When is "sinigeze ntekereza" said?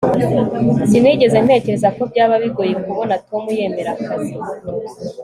0.89-1.87